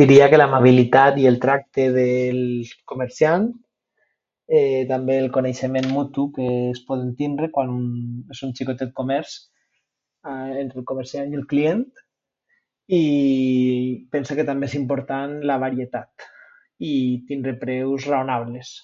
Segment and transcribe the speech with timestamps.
[0.00, 3.54] Diria que l'amabilitat i el tracte dels comerciants,
[4.90, 7.72] també el coneixement mutu que es pot tindre quan
[8.36, 9.38] és un xicotet comerç
[10.34, 11.88] entre el comercial i el client
[13.00, 13.02] i...
[14.18, 16.28] pense que també és important la varietat
[16.92, 16.94] i
[17.32, 18.76] tindre preus raonables.